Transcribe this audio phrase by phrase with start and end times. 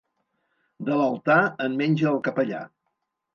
[0.87, 2.65] De l'altar, en menja el capellà.